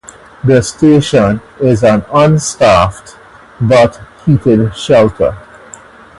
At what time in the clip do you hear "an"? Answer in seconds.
1.83-2.01